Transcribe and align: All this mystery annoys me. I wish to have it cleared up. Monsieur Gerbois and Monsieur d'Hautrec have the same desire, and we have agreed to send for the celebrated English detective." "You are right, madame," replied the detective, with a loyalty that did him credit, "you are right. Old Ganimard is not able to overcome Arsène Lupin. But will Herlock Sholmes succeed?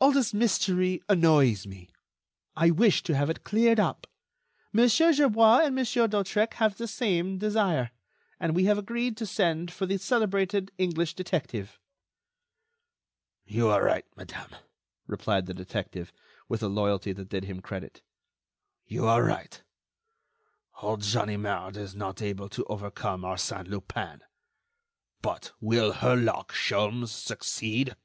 All 0.00 0.12
this 0.12 0.32
mystery 0.32 1.02
annoys 1.08 1.66
me. 1.66 1.90
I 2.54 2.70
wish 2.70 3.02
to 3.02 3.16
have 3.16 3.28
it 3.28 3.42
cleared 3.42 3.80
up. 3.80 4.06
Monsieur 4.72 5.12
Gerbois 5.12 5.62
and 5.64 5.74
Monsieur 5.74 6.06
d'Hautrec 6.06 6.54
have 6.62 6.76
the 6.78 6.86
same 6.86 7.38
desire, 7.38 7.90
and 8.38 8.54
we 8.54 8.66
have 8.66 8.78
agreed 8.78 9.16
to 9.16 9.26
send 9.26 9.72
for 9.72 9.84
the 9.84 9.98
celebrated 9.98 10.70
English 10.78 11.14
detective." 11.14 11.80
"You 13.44 13.66
are 13.66 13.82
right, 13.84 14.06
madame," 14.16 14.54
replied 15.08 15.46
the 15.46 15.54
detective, 15.54 16.12
with 16.48 16.62
a 16.62 16.68
loyalty 16.68 17.10
that 17.12 17.28
did 17.30 17.42
him 17.46 17.60
credit, 17.60 18.00
"you 18.86 19.08
are 19.08 19.24
right. 19.24 19.60
Old 20.82 21.02
Ganimard 21.02 21.76
is 21.76 21.96
not 21.96 22.22
able 22.22 22.48
to 22.50 22.64
overcome 22.66 23.22
Arsène 23.22 23.66
Lupin. 23.66 24.20
But 25.20 25.50
will 25.60 25.94
Herlock 25.94 26.52
Sholmes 26.52 27.08
succeed? 27.10 27.96